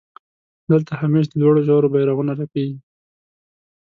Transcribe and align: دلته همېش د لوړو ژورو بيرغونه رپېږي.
دلته 0.71 0.91
همېش 1.01 1.25
د 1.29 1.33
لوړو 1.41 1.61
ژورو 1.67 1.91
بيرغونه 1.93 2.33
رپېږي. 2.41 2.77